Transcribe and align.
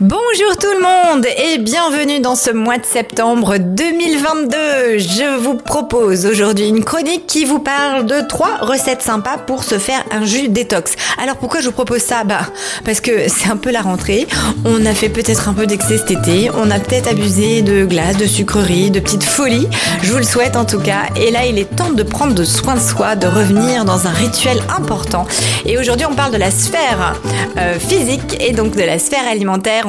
Bonjour 0.00 0.56
tout 0.58 0.72
le 0.72 0.80
monde 0.80 1.26
et 1.26 1.58
bienvenue 1.58 2.20
dans 2.20 2.34
ce 2.34 2.50
mois 2.50 2.78
de 2.78 2.86
septembre 2.86 3.58
2022. 3.58 4.96
Je 4.96 5.36
vous 5.38 5.56
propose 5.56 6.24
aujourd'hui 6.24 6.68
une 6.68 6.82
chronique 6.82 7.26
qui 7.26 7.44
vous 7.44 7.58
parle 7.58 8.06
de 8.06 8.26
trois 8.26 8.56
recettes 8.62 9.02
sympas 9.02 9.36
pour 9.36 9.62
se 9.62 9.78
faire 9.78 10.02
un 10.10 10.24
jus 10.24 10.48
détox. 10.48 10.94
Alors 11.22 11.36
pourquoi 11.36 11.60
je 11.60 11.66
vous 11.66 11.72
propose 11.72 12.00
ça? 12.00 12.24
Bah 12.24 12.46
parce 12.86 13.02
que 13.02 13.28
c'est 13.28 13.50
un 13.50 13.58
peu 13.58 13.70
la 13.70 13.82
rentrée. 13.82 14.26
On 14.64 14.86
a 14.86 14.94
fait 14.94 15.10
peut-être 15.10 15.50
un 15.50 15.52
peu 15.52 15.66
d'excès 15.66 15.98
cet 15.98 16.12
été. 16.12 16.50
On 16.54 16.70
a 16.70 16.78
peut-être 16.78 17.06
abusé 17.06 17.60
de 17.60 17.84
glace, 17.84 18.16
de 18.16 18.24
sucreries, 18.24 18.90
de 18.90 19.00
petites 19.00 19.22
folies. 19.24 19.68
Je 20.02 20.12
vous 20.12 20.18
le 20.18 20.24
souhaite 20.24 20.56
en 20.56 20.64
tout 20.64 20.80
cas. 20.80 21.10
Et 21.14 21.30
là 21.30 21.44
il 21.44 21.58
est 21.58 21.76
temps 21.76 21.90
de 21.90 22.02
prendre 22.02 22.42
soin 22.44 22.76
de 22.76 22.80
soi, 22.80 23.16
de 23.16 23.26
revenir 23.26 23.84
dans 23.84 24.06
un 24.06 24.12
rituel 24.12 24.62
important. 24.74 25.26
Et 25.66 25.76
aujourd'hui 25.76 26.06
on 26.10 26.14
parle 26.14 26.32
de 26.32 26.38
la 26.38 26.50
sphère 26.50 27.20
euh, 27.58 27.78
physique 27.78 28.38
et 28.40 28.52
donc 28.52 28.74
de 28.74 28.82
la 28.82 28.98
sphère 28.98 29.28
alimentaire 29.30 29.88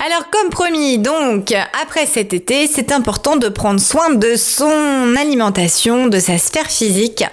Alors 0.00 0.30
comme 0.30 0.48
promis, 0.48 0.98
donc 0.98 1.52
après 1.82 2.06
cet 2.06 2.32
été, 2.32 2.68
c'est 2.72 2.92
important 2.92 3.34
de 3.34 3.48
prendre 3.48 3.80
soin 3.80 4.14
de 4.14 4.36
son 4.36 5.16
alimentation, 5.18 6.06
de 6.06 6.20
sa 6.20 6.38
sphère 6.38 6.70
physique. 6.70 7.24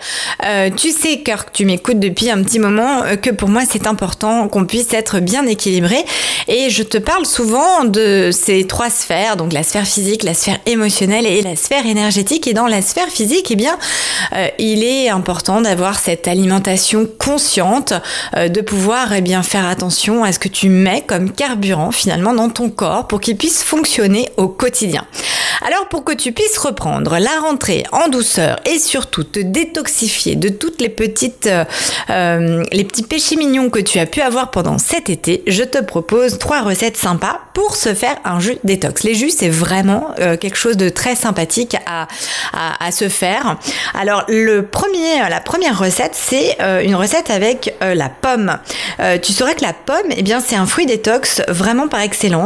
Euh, 0.43 0.71
tu 0.75 0.89
sais, 0.89 1.19
que 1.19 1.31
tu 1.53 1.65
m'écoutes 1.65 1.99
depuis 1.99 2.31
un 2.31 2.41
petit 2.41 2.57
moment, 2.57 3.03
euh, 3.03 3.17
que 3.17 3.29
pour 3.29 3.49
moi 3.49 3.61
c'est 3.69 3.85
important 3.85 4.47
qu'on 4.47 4.65
puisse 4.65 4.91
être 4.95 5.19
bien 5.19 5.45
équilibré. 5.45 6.03
Et 6.47 6.71
je 6.71 6.81
te 6.81 6.97
parle 6.97 7.27
souvent 7.27 7.83
de 7.83 8.31
ces 8.31 8.65
trois 8.65 8.89
sphères, 8.89 9.37
donc 9.37 9.53
la 9.53 9.61
sphère 9.61 9.85
physique, 9.85 10.23
la 10.23 10.33
sphère 10.33 10.57
émotionnelle 10.65 11.27
et 11.27 11.43
la 11.43 11.55
sphère 11.55 11.85
énergétique. 11.85 12.47
Et 12.47 12.53
dans 12.53 12.65
la 12.65 12.81
sphère 12.81 13.09
physique, 13.09 13.51
eh 13.51 13.55
bien, 13.55 13.77
euh, 14.33 14.47
il 14.57 14.83
est 14.83 15.09
important 15.09 15.61
d'avoir 15.61 15.99
cette 15.99 16.27
alimentation 16.27 17.07
consciente, 17.19 17.93
de 18.35 18.61
pouvoir 18.61 19.13
eh 19.13 19.21
bien 19.21 19.43
faire 19.43 19.67
attention 19.67 20.23
à 20.23 20.31
ce 20.31 20.39
que 20.39 20.47
tu 20.47 20.69
mets 20.69 21.03
comme 21.05 21.31
carburant 21.31 21.91
finalement 21.91 22.33
dans 22.33 22.54
ton 22.55 22.69
corps 22.69 23.07
pour 23.07 23.19
qu'il 23.21 23.37
puisse 23.37 23.63
fonctionner 23.63 24.29
au 24.37 24.47
quotidien. 24.47 25.05
Alors 25.61 25.87
pour 25.87 26.03
que 26.03 26.13
tu 26.13 26.31
puisses 26.31 26.57
reprendre 26.57 27.17
la 27.17 27.39
rentrée 27.41 27.83
en 27.91 28.07
douceur 28.07 28.59
et 28.65 28.79
surtout 28.79 29.23
te 29.23 29.39
détoxifier 29.39 30.35
de 30.35 30.49
toutes 30.49 30.81
les 30.81 30.89
petites 30.89 31.47
euh, 31.47 31.65
euh, 32.09 32.63
les 32.71 32.83
petits 32.83 33.03
péchés 33.03 33.35
mignons 33.35 33.69
que 33.69 33.79
tu 33.79 33.99
as 33.99 34.05
pu 34.05 34.21
avoir 34.21 34.51
pendant 34.51 34.77
cet 34.77 35.09
été, 35.09 35.43
je 35.47 35.63
te 35.63 35.81
propose 35.83 36.37
trois 36.39 36.61
recettes 36.61 36.97
sympas 36.97 37.39
pour 37.53 37.75
se 37.75 37.93
faire 37.93 38.17
un 38.25 38.39
jus 38.39 38.57
détox. 38.63 39.03
Les 39.03 39.15
jus 39.15 39.29
c'est 39.29 39.49
vraiment 39.49 40.09
euh, 40.19 40.37
quelque 40.37 40.57
chose 40.57 40.77
de 40.77 40.89
très 40.89 41.15
sympathique 41.15 41.75
à, 41.85 42.07
à, 42.53 42.91
se 42.91 43.09
faire. 43.09 43.57
Alors 43.93 44.23
le 44.27 44.61
premier 44.61 45.27
la 45.29 45.39
première 45.39 45.77
recette 45.77 46.13
c'est 46.13 46.57
une 46.83 46.95
recette 46.95 47.29
avec 47.29 47.73
la 47.81 48.09
pomme. 48.09 48.57
tu 49.21 49.33
saurais 49.33 49.55
que 49.55 49.63
la 49.63 49.73
pomme 49.73 50.11
eh 50.15 50.21
bien 50.21 50.39
c'est 50.39 50.55
un 50.55 50.65
fruit 50.65 50.85
détox 50.85 51.41
vraiment 51.47 51.87
par 51.87 52.01
excellence 52.01 52.44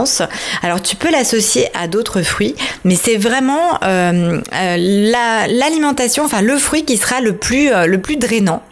alors 0.61 0.81
tu 0.81 0.95
peux 0.95 1.11
l'associer 1.11 1.67
à 1.73 1.87
d'autres 1.87 2.21
fruits, 2.21 2.55
mais 2.83 2.95
c'est 2.95 3.17
vraiment 3.17 3.79
euh, 3.83 4.41
euh, 4.53 5.47
l'alimentation, 5.47 6.23
enfin 6.25 6.41
le 6.41 6.57
fruit 6.57 6.85
qui 6.85 6.97
sera 6.97 7.21
le 7.21 7.35
plus, 7.35 7.71
euh, 7.71 7.85
le 7.85 7.99
plus 7.99 8.17
drainant. 8.17 8.63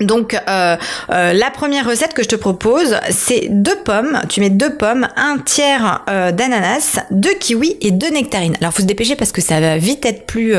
Donc 0.00 0.34
euh, 0.34 0.76
euh, 1.10 1.32
la 1.32 1.50
première 1.50 1.88
recette 1.88 2.14
que 2.14 2.22
je 2.22 2.28
te 2.28 2.36
propose, 2.36 2.96
c'est 3.10 3.48
deux 3.50 3.76
pommes. 3.84 4.20
Tu 4.28 4.40
mets 4.40 4.50
deux 4.50 4.74
pommes, 4.74 5.08
un 5.16 5.38
tiers 5.38 6.04
euh, 6.08 6.30
d'ananas, 6.30 7.00
deux 7.10 7.34
kiwis 7.34 7.76
et 7.80 7.90
deux 7.90 8.10
nectarines. 8.10 8.56
Alors 8.60 8.72
faut 8.72 8.82
se 8.82 8.86
dépêcher 8.86 9.16
parce 9.16 9.32
que 9.32 9.40
ça 9.40 9.60
va 9.60 9.76
vite 9.76 10.06
être 10.06 10.26
plus 10.26 10.54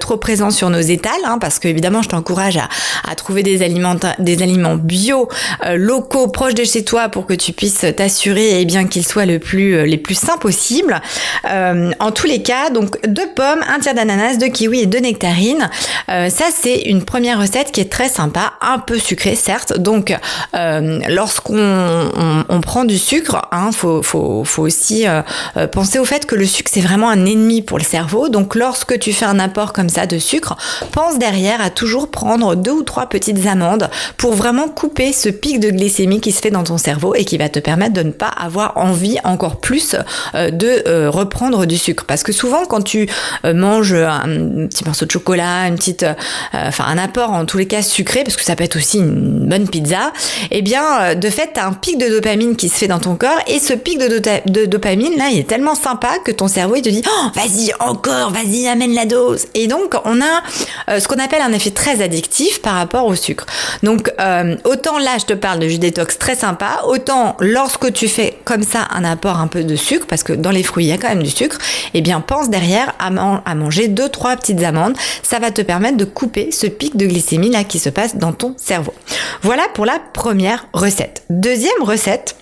trop 0.00 0.16
présent 0.16 0.50
sur 0.50 0.70
nos 0.70 0.80
étals, 0.80 1.12
hein, 1.24 1.38
parce 1.40 1.58
que 1.58 1.68
évidemment 1.68 2.02
je 2.02 2.08
t'encourage 2.08 2.58
à, 2.58 3.14
trouver 3.14 3.42
des 3.42 3.62
aliments, 3.62 3.96
des 4.18 4.42
aliments 4.42 4.76
bio, 4.76 5.28
locaux, 5.74 6.28
proches 6.28 6.54
de 6.54 6.64
chez 6.64 6.84
toi, 6.84 7.08
pour 7.08 7.26
que 7.26 7.34
tu 7.34 7.52
puisses 7.52 7.84
t'assurer 7.96 8.60
eh 8.60 8.64
bien 8.64 8.86
qu'ils 8.86 9.06
soient 9.06 9.26
le 9.26 9.38
plus 9.38 9.84
les 9.84 9.98
plus 9.98 10.14
sains 10.14 10.38
possible. 10.38 11.00
en 11.44 12.10
tous 12.14 12.26
les 12.26 12.42
cas, 12.42 12.70
donc 12.70 12.98
deux 13.06 13.28
pommes, 13.34 13.62
un 13.68 13.78
tiers 13.80 13.94
d'ananas, 13.94 14.36
deux 14.36 14.48
kiwis 14.48 14.80
et 14.80 14.86
deux 14.86 15.00
nectarines. 15.00 15.70
ça 16.08 16.46
c'est 16.54 16.82
une 16.82 17.04
première 17.04 17.40
recette 17.40 17.72
qui 17.72 17.80
est 17.80 17.90
très 17.90 18.08
sympa 18.08 18.51
un 18.60 18.78
peu 18.78 18.98
sucré, 18.98 19.34
certes. 19.34 19.78
Donc, 19.78 20.16
euh, 20.54 21.00
lorsqu'on 21.08 22.10
on, 22.48 22.60
prend 22.60 22.84
du 22.84 22.98
sucre, 22.98 23.48
hein, 23.50 23.70
faut 23.72 24.44
aussi 24.58 25.06
euh, 25.06 25.22
euh, 25.56 25.66
penser 25.66 25.98
au 25.98 26.04
fait 26.04 26.26
que 26.26 26.34
le 26.34 26.46
sucre 26.46 26.70
c'est 26.72 26.80
vraiment 26.80 27.10
un 27.10 27.26
ennemi 27.26 27.62
pour 27.62 27.78
le 27.78 27.84
cerveau. 27.84 28.28
Donc, 28.28 28.54
lorsque 28.54 28.98
tu 28.98 29.12
fais 29.12 29.24
un 29.24 29.38
apport 29.38 29.72
comme 29.72 29.88
ça 29.88 30.06
de 30.06 30.18
sucre, 30.18 30.56
pense 30.92 31.18
derrière 31.18 31.60
à 31.60 31.70
toujours 31.70 32.10
prendre 32.10 32.54
deux 32.54 32.72
ou 32.72 32.82
trois 32.82 33.06
petites 33.06 33.46
amandes 33.46 33.90
pour 34.16 34.34
vraiment 34.34 34.68
couper 34.68 35.12
ce 35.12 35.28
pic 35.28 35.60
de 35.60 35.70
glycémie 35.70 36.20
qui 36.20 36.32
se 36.32 36.40
fait 36.40 36.50
dans 36.50 36.64
ton 36.64 36.78
cerveau 36.78 37.14
et 37.14 37.24
qui 37.24 37.38
va 37.38 37.48
te 37.48 37.58
permettre 37.58 37.94
de 37.94 38.02
ne 38.02 38.12
pas 38.12 38.28
avoir 38.28 38.76
envie 38.76 39.18
encore 39.24 39.60
plus 39.60 39.96
de 40.34 41.08
reprendre 41.08 41.66
du 41.66 41.78
sucre. 41.78 42.04
Parce 42.06 42.22
que 42.22 42.32
souvent, 42.32 42.64
quand 42.66 42.82
tu 42.82 43.08
manges 43.44 43.94
un 43.94 44.66
petit 44.68 44.84
morceau 44.84 45.06
de 45.06 45.10
chocolat, 45.10 45.66
une 45.68 45.76
petite, 45.76 46.06
enfin 46.52 46.84
un 46.86 46.98
apport 46.98 47.30
en 47.30 47.44
tous 47.44 47.58
les 47.58 47.66
cas 47.66 47.82
sucré, 47.82 48.22
parce 48.24 48.36
que 48.36 48.41
ça 48.44 48.56
peut 48.56 48.64
être 48.64 48.76
aussi 48.76 48.98
une 48.98 49.48
bonne 49.48 49.68
pizza, 49.68 50.12
eh 50.50 50.62
bien, 50.62 50.82
euh, 51.00 51.14
de 51.14 51.30
fait, 51.30 51.50
tu 51.54 51.60
as 51.60 51.66
un 51.66 51.72
pic 51.72 51.98
de 51.98 52.08
dopamine 52.08 52.56
qui 52.56 52.68
se 52.68 52.74
fait 52.74 52.88
dans 52.88 52.98
ton 52.98 53.16
corps 53.16 53.38
et 53.46 53.58
ce 53.58 53.72
pic 53.72 53.98
de, 53.98 54.66
dopamine, 54.66 55.16
là, 55.16 55.28
il 55.30 55.38
est 55.38 55.48
tellement 55.48 55.74
sympa 55.74 56.18
que 56.24 56.32
ton 56.32 56.48
cerveau, 56.48 56.76
il 56.76 56.82
te 56.82 56.88
dit, 56.88 57.02
oh, 57.06 57.26
vas-y, 57.34 57.72
encore, 57.80 58.30
vas-y, 58.30 58.66
amène 58.68 58.94
la 58.94 59.06
dose. 59.06 59.46
Et 59.54 59.66
donc, 59.66 59.94
on 60.04 60.20
a 60.20 60.42
euh, 60.90 61.00
ce 61.00 61.08
qu'on 61.08 61.18
appelle 61.18 61.42
un 61.42 61.52
effet 61.52 61.70
très 61.70 62.02
addictif 62.02 62.60
par 62.62 62.74
rapport 62.74 63.06
au 63.06 63.14
sucre. 63.14 63.46
Donc, 63.82 64.10
euh, 64.20 64.56
autant 64.64 64.98
là, 64.98 65.18
je 65.18 65.24
te 65.24 65.32
parle 65.34 65.58
de 65.58 65.68
jus 65.68 65.78
détox 65.78 66.18
très 66.18 66.34
sympa, 66.34 66.82
autant 66.86 67.36
lorsque 67.40 67.92
tu 67.92 68.08
fais 68.08 68.38
comme 68.44 68.62
ça 68.62 68.88
un 68.90 69.04
apport 69.04 69.38
un 69.38 69.46
peu 69.46 69.64
de 69.64 69.76
sucre, 69.76 70.06
parce 70.06 70.22
que 70.22 70.32
dans 70.32 70.50
les 70.50 70.62
fruits, 70.62 70.84
il 70.84 70.88
y 70.88 70.92
a 70.92 70.98
quand 70.98 71.08
même 71.08 71.22
du 71.22 71.30
sucre, 71.30 71.58
eh 71.94 72.00
bien, 72.00 72.20
pense 72.20 72.50
derrière 72.50 72.94
à, 72.98 73.10
à 73.44 73.54
manger 73.54 73.88
deux, 73.88 74.08
trois 74.08 74.36
petites 74.36 74.62
amandes. 74.62 74.94
Ça 75.22 75.38
va 75.38 75.50
te 75.50 75.62
permettre 75.62 75.96
de 75.96 76.04
couper 76.04 76.50
ce 76.50 76.66
pic 76.66 76.96
de 76.96 77.06
glycémie 77.06 77.50
là 77.50 77.64
qui 77.64 77.78
se 77.78 77.88
passe 77.88 78.16
dans 78.16 78.31
ton 78.32 78.54
cerveau. 78.56 78.94
Voilà 79.42 79.64
pour 79.74 79.86
la 79.86 79.98
première 80.12 80.66
recette. 80.72 81.24
Deuxième 81.30 81.82
recette, 81.82 82.36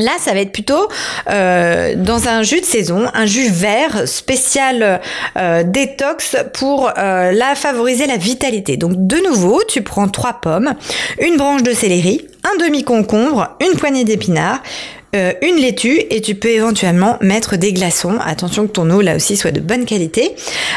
Là, 0.00 0.12
ça 0.18 0.32
va 0.32 0.40
être 0.40 0.52
plutôt 0.52 0.88
euh, 1.28 1.94
dans 1.94 2.26
un 2.26 2.42
jus 2.42 2.62
de 2.62 2.64
saison, 2.64 3.10
un 3.12 3.26
jus 3.26 3.50
vert 3.50 4.08
spécial 4.08 5.02
euh, 5.36 5.62
détox 5.62 6.36
pour 6.54 6.90
euh, 6.96 7.32
la 7.32 7.54
favoriser 7.54 8.06
la 8.06 8.16
vitalité. 8.16 8.78
Donc 8.78 8.92
de 8.94 9.16
nouveau, 9.28 9.60
tu 9.68 9.82
prends 9.82 10.08
trois 10.08 10.40
pommes, 10.40 10.72
une 11.20 11.36
branche 11.36 11.62
de 11.62 11.74
céleri, 11.74 12.26
un 12.44 12.64
demi 12.64 12.82
concombre, 12.82 13.56
une 13.60 13.78
poignée 13.78 14.04
d'épinards, 14.04 14.62
euh, 15.16 15.32
une 15.42 15.56
laitue 15.56 16.00
et 16.10 16.20
tu 16.20 16.36
peux 16.36 16.50
éventuellement 16.50 17.16
mettre 17.20 17.56
des 17.56 17.72
glaçons. 17.72 18.16
Attention 18.24 18.68
que 18.68 18.72
ton 18.72 18.88
eau 18.90 19.00
là 19.00 19.16
aussi 19.16 19.36
soit 19.36 19.50
de 19.50 19.58
bonne 19.58 19.84
qualité. 19.84 20.36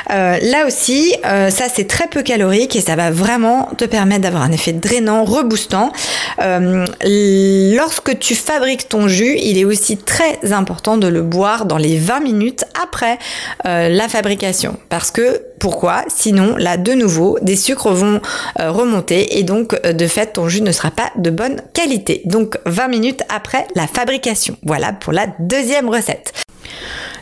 Euh, 0.10 0.40
là 0.42 0.66
aussi, 0.66 1.14
euh, 1.26 1.52
ça 1.52 1.66
c'est 1.72 1.88
très 1.88 2.08
peu 2.08 2.24
calorique 2.24 2.76
et 2.76 2.82
ça 2.82 2.96
va 2.96 3.12
vraiment 3.12 3.70
te 3.78 3.86
permettre 3.86 4.22
d'avoir 4.22 4.42
un 4.42 4.52
effet 4.52 4.74
drainant, 4.74 5.24
reboostant. 5.24 5.92
Lorsque 6.40 8.18
tu 8.20 8.36
fabriques 8.36 8.90
ton 8.90 9.08
jus, 9.08 9.38
il 9.38 9.58
est 9.58 9.66
aussi 9.66 9.98
très 9.98 10.54
important 10.54 10.98
de 10.98 11.08
le 11.08 11.22
boire 11.22 11.66
dans 11.66 11.78
les 11.78 11.98
20 11.98 12.20
minutes 12.22 12.66
après 12.82 13.18
la 13.64 14.08
fabrication 14.08 14.78
parce 14.90 15.12
que 15.12 15.42
pourquoi? 15.60 16.04
Sinon, 16.08 16.56
là, 16.58 16.78
de 16.78 16.94
nouveau, 16.94 17.38
des 17.42 17.56
sucres 17.56 17.94
vont 17.94 18.20
remonter 18.60 19.38
et 19.38 19.44
donc, 19.44 19.82
de 19.82 20.08
fait, 20.08 20.34
ton 20.34 20.50
jus 20.50 20.62
ne 20.62 20.72
sera 20.72 20.92
pas 20.92 21.12
de 21.18 21.30
bonne 21.30 21.62
qualité. 21.74 22.22
Donc, 22.26 22.58
20 22.66 22.88
minutes 22.88 23.22
après 23.30 23.68
la 23.76 23.88
fabrication 23.88 24.58
voilà 24.64 24.94
pour 24.94 25.14
la 25.14 25.28
deuxième 25.40 25.90
recette. 25.90 26.34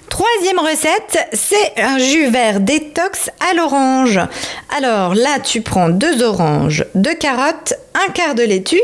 Troisième 0.10 0.60
recette, 0.60 1.30
c'est 1.32 1.82
un 1.82 1.98
jus 1.98 2.30
vert 2.30 2.60
détox 2.60 3.30
à 3.40 3.54
l'orange. 3.54 4.20
Alors 4.76 5.16
là, 5.16 5.40
tu 5.44 5.62
prends 5.62 5.90
deux 5.90 6.22
oranges, 6.22 6.86
deux 6.96 7.16
carottes, 7.16 7.74
un 7.96 8.12
quart 8.12 8.36
de 8.36 8.44
laitue, 8.44 8.82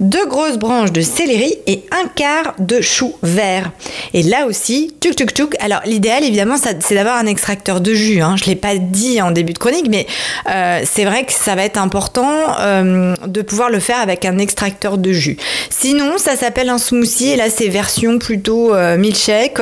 deux 0.00 0.26
grosses 0.26 0.58
branches 0.58 0.92
de 0.92 1.00
céleri 1.00 1.54
et 1.66 1.82
un 1.90 2.08
quart 2.08 2.54
de 2.58 2.80
chou 2.80 3.14
vert. 3.22 3.70
Et 4.12 4.22
là 4.22 4.46
aussi, 4.46 4.94
tuc 5.00 5.16
tuc 5.16 5.34
tuc. 5.34 5.54
Alors 5.60 5.80
l'idéal 5.84 6.24
évidemment 6.24 6.56
c'est 6.56 6.94
d'avoir 6.94 7.16
un 7.16 7.26
extracteur 7.26 7.80
de 7.80 7.94
jus. 7.94 8.20
Hein. 8.20 8.36
Je 8.36 8.44
l'ai 8.46 8.56
pas 8.56 8.76
dit 8.76 9.20
en 9.20 9.30
début 9.30 9.52
de 9.52 9.58
chronique, 9.58 9.86
mais 9.88 10.06
euh, 10.50 10.82
c'est 10.84 11.04
vrai 11.04 11.24
que 11.24 11.32
ça 11.32 11.54
va 11.54 11.64
être 11.64 11.78
important 11.78 12.30
euh, 12.60 13.14
de 13.26 13.42
pouvoir 13.42 13.70
le 13.70 13.80
faire 13.80 13.98
avec 13.98 14.24
un 14.24 14.38
extracteur 14.38 14.98
de 14.98 15.12
jus. 15.12 15.36
Sinon, 15.70 16.18
ça 16.18 16.36
s'appelle 16.36 16.68
un 16.68 16.78
smoothie 16.78 17.30
et 17.30 17.36
là 17.36 17.50
c'est 17.50 17.68
version 17.68 18.18
plutôt 18.18 18.74
euh, 18.74 18.96
milkshake, 18.96 19.60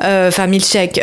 enfin 0.00 0.46
milkshake 0.46 1.00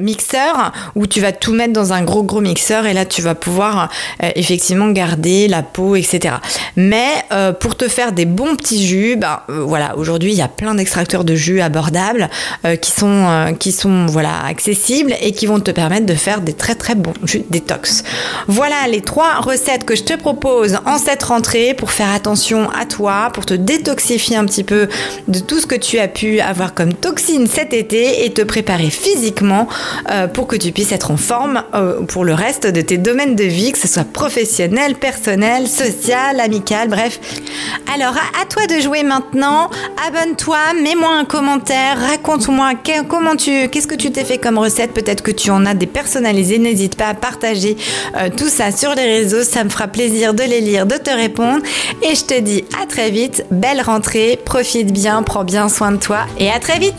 mixeur 0.00 0.72
où 0.94 1.06
tu 1.06 1.20
vas 1.20 1.32
tout 1.32 1.52
mettre 1.52 1.72
dans 1.72 1.92
un 1.92 2.02
gros 2.02 2.22
gros 2.22 2.40
mixeur 2.40 2.86
et 2.86 2.92
là 2.92 3.04
tu 3.04 3.22
vas 3.22 3.34
pouvoir 3.34 3.90
effectivement 4.34 4.88
garder 4.90 5.48
la 5.48 5.62
peau, 5.62 5.96
etc. 5.96 6.36
Mais 6.76 7.08
pour 7.58 7.76
te 7.76 7.88
faire 7.88 8.12
des 8.12 8.24
bons 8.24 8.56
petits 8.56 8.86
jus, 8.86 9.16
ben 9.16 9.40
voilà, 9.48 9.96
aujourd'hui 9.96 10.32
il 10.32 10.38
y 10.38 10.42
a 10.42 10.48
plein 10.48 10.74
d'extracteurs 10.74 11.24
de 11.24 11.34
jus 11.34 11.60
abordables 11.60 12.28
qui 12.80 12.90
sont 12.90 13.54
qui 13.58 13.72
sont 13.72 14.06
voilà 14.06 14.44
accessibles 14.46 15.14
et 15.20 15.32
qui 15.32 15.46
vont 15.46 15.60
te 15.60 15.70
permettre 15.70 16.06
de 16.06 16.14
faire 16.14 16.40
des 16.40 16.52
très 16.52 16.74
très 16.74 16.94
bons 16.94 17.14
jus 17.24 17.44
détox. 17.50 18.04
Voilà 18.46 18.86
les 18.88 19.00
trois 19.00 19.40
recettes 19.40 19.84
que 19.84 19.96
je 19.96 20.02
te 20.02 20.14
propose 20.14 20.78
en 20.86 20.98
cette 20.98 21.22
rentrée 21.22 21.74
pour 21.74 21.90
faire 21.90 22.12
attention 22.12 22.70
à 22.70 22.86
toi, 22.86 23.30
pour 23.32 23.46
te 23.46 23.54
détoxifier 23.54 24.36
un 24.36 24.44
petit 24.44 24.64
peu 24.64 24.88
de 25.28 25.38
tout 25.38 25.60
ce 25.60 25.66
que 25.66 25.74
tu 25.74 25.98
as 25.98 26.08
pu 26.08 26.40
avoir 26.40 26.74
comme 26.74 26.92
toxine 26.92 27.46
cet 27.46 27.72
été 27.72 28.24
et 28.24 28.32
te 28.32 28.42
préparer 28.42 28.90
physiquement 28.90 29.68
euh, 30.10 30.26
pour 30.26 30.46
que 30.46 30.56
tu 30.56 30.72
puisses 30.72 30.92
être 30.92 31.10
en 31.10 31.16
forme 31.16 31.62
euh, 31.74 32.02
pour 32.02 32.24
le 32.24 32.34
reste 32.34 32.66
de 32.66 32.80
tes 32.80 32.98
domaines 32.98 33.36
de 33.36 33.44
vie, 33.44 33.72
que 33.72 33.78
ce 33.78 33.88
soit 33.88 34.04
professionnel, 34.04 34.94
personnel, 34.94 35.66
social, 35.66 36.40
amical, 36.40 36.88
bref. 36.88 37.20
Alors 37.92 38.14
à, 38.40 38.46
toi 38.46 38.66
de 38.66 38.80
jouer 38.80 39.02
maintenant. 39.02 39.70
Abonne-toi, 40.06 40.74
mets-moi 40.82 41.10
un 41.10 41.24
commentaire, 41.24 41.98
raconte-moi 41.98 42.72
comment 43.08 43.36
tu, 43.36 43.68
qu'est-ce 43.68 43.86
que 43.86 43.94
tu 43.94 44.10
t'es 44.10 44.24
fait 44.24 44.38
comme 44.38 44.58
recette. 44.58 44.92
Peut-être 44.92 45.22
que 45.22 45.30
tu 45.30 45.50
en 45.50 45.66
as 45.66 45.74
des 45.74 45.86
personnalisées. 45.86 46.58
N'hésite 46.58 46.96
pas 46.96 47.08
à 47.08 47.14
partager 47.14 47.76
euh, 48.16 48.28
tout 48.34 48.48
ça 48.48 48.72
sur 48.72 48.94
les 48.94 49.06
réseaux. 49.06 49.42
Ça 49.42 49.64
me 49.64 49.70
fera 49.70 49.88
plaisir 49.88 50.34
de 50.34 50.42
les 50.42 50.60
lire, 50.60 50.86
de 50.86 50.96
te 50.96 51.10
répondre. 51.10 51.62
Et 52.02 52.14
je 52.14 52.24
te 52.24 52.38
dis 52.38 52.64
à 52.80 52.86
très 52.86 53.10
vite. 53.10 53.44
Belle 53.50 53.80
rentrée. 53.80 54.38
Profite 54.44 54.92
bien, 54.92 55.22
prends 55.22 55.44
bien 55.44 55.68
soin 55.68 55.92
de 55.92 55.98
toi 55.98 56.26
et 56.38 56.50
à 56.50 56.58
très 56.58 56.78
vite. 56.78 56.94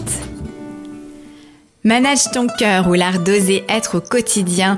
Manage 1.84 2.30
ton 2.32 2.46
cœur 2.46 2.88
ou 2.90 2.94
l'art 2.94 3.18
d'oser 3.18 3.64
être 3.68 3.98
au 3.98 4.02
quotidien, 4.02 4.78